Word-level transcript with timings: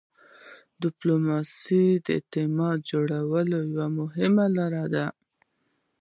ډيپلوماسي 0.83 1.83
د 2.05 2.07
اعتماد 2.17 2.77
جوړولو 2.89 3.57
یوه 3.71 3.87
مهمه 3.99 4.45
لار 4.57 4.73
ده. 4.93 5.05